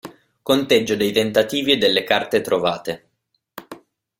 [0.41, 3.09] Conteggio dei tentativi e delle carte trovate.